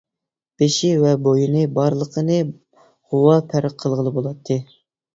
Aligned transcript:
بېشى 0.61 0.89
ۋە 1.03 1.11
بوينى 1.27 1.61
بارلىقىنى 1.77 2.39
غۇۋا 2.57 3.39
پەرق 3.55 3.81
قىلغىلى 3.85 4.19
بولاتتى. 4.21 4.63